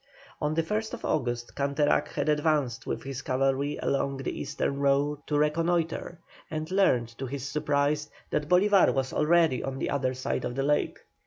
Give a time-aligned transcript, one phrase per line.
[0.41, 5.37] On the 1st August Canterac had advanced with his cavalry along the eastern road to
[5.37, 6.17] reconnoitre,
[6.49, 10.63] and learned to his surprise that Bolívar was already on the other side of the
[10.63, 10.97] lake.